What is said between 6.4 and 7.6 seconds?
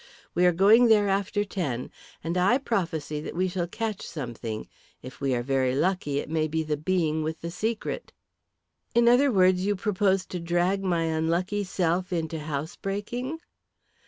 be the being with the